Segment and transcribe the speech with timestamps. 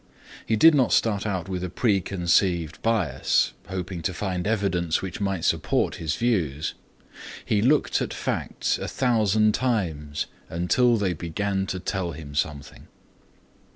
[0.47, 5.45] He did not start out with a preconceived bias, hoping to find evidence which might
[5.45, 6.73] support his views.
[7.45, 12.87] He looked at facts a thousand times "until they began to tell him something."